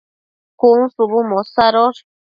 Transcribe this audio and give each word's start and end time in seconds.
cun 0.59 0.79
shubu 0.93 1.19
mosadosh 1.29 1.99